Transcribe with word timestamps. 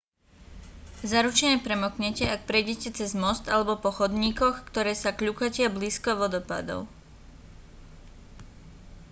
zaručene 1.11 1.57
premoknete 1.67 2.23
ak 2.35 2.47
prejdete 2.49 2.89
cez 2.97 3.11
most 3.23 3.43
alebo 3.53 3.73
po 3.83 3.89
chodníkoch 3.97 4.55
ktoré 4.69 4.93
sa 5.01 5.13
kľukatia 5.19 5.67
blízko 5.77 6.11
vodopádov 6.21 6.81